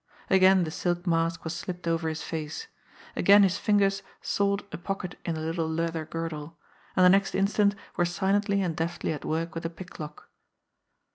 [0.31, 2.65] Again the silk mask was slipped over his face;
[3.15, 6.57] again his fingers sought a pocket in the little leather girdle
[6.95, 10.27] and the next instant were silently and deftly at work with a pick lock.